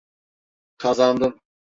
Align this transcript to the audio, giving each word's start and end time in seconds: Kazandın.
Kazandın. 0.77 1.39